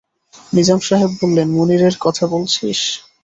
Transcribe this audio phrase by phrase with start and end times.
[0.53, 2.79] নিজাম সাহেব বললেন, মুনিরের কথা বলছিস?